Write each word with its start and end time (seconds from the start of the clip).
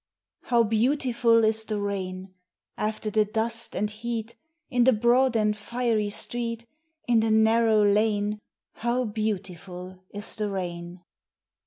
How 0.45 0.63
beautiful 0.63 1.43
is 1.43 1.63
the 1.63 1.79
rain! 1.79 2.33
After 2.75 3.11
the 3.11 3.23
dust 3.23 3.75
and 3.75 3.91
heat, 3.91 4.35
In 4.67 4.83
the 4.85 4.93
broad 4.93 5.37
and 5.37 5.55
fiery 5.55 6.09
street, 6.09 6.65
In 7.07 7.19
the 7.19 7.29
narrow 7.29 7.83
lane, 7.83 8.39
How 8.73 9.03
beautiful 9.05 10.03
is 10.09 10.37
the 10.37 10.49
rain 10.49 11.03